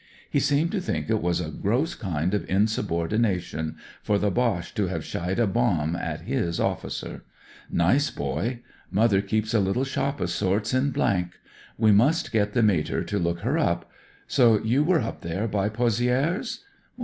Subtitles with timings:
[0.27, 4.87] He seemed to think it was a gross kind of insubordination for the Boche to
[4.87, 7.23] have shied a bomb at his officer.
[7.69, 8.61] Nice boy.
[8.89, 10.91] Mother keeps a little shop o^ sorts in.
[11.77, 13.91] We must get the mater to look her up.
[14.25, 16.61] So you were up there by Pozieres